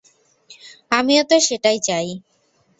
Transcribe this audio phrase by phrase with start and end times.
[0.91, 2.07] আমিও তো সেটাই চাই।